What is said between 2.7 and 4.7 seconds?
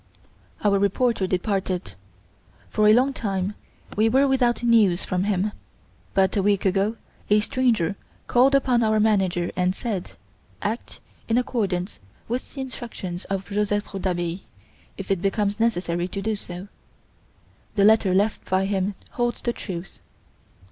For a long time we were without